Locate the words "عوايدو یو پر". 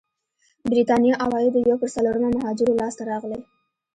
1.23-1.89